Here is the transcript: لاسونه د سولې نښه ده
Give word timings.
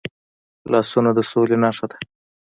لاسونه 0.71 1.11
د 1.17 1.19
سولې 1.31 1.57
نښه 1.63 1.85
ده 1.91 1.97